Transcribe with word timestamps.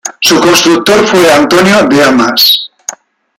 Su 0.21 0.41
constructor 0.41 1.05
fue 1.05 1.31
Antonio 1.31 1.83
de 1.87 2.03
Amas. 2.03 2.71